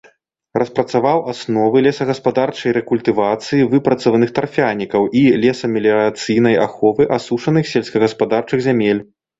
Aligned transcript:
Распрацаваў 0.61 1.19
асновы 1.33 1.83
лесагаспадарчай 1.87 2.71
рэкультывацыі 2.79 3.69
выпрацаваных 3.75 4.29
тарфянікаў 4.41 5.01
і 5.23 5.25
лесамеліярацыйнай 5.45 6.55
аховы 6.67 7.03
асушаных 7.21 7.65
сельскагаспадарчых 7.77 8.59
зямель. 8.71 9.01